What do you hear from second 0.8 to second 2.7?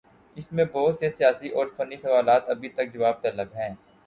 سے سیاسی اور فنی سوالات ابھی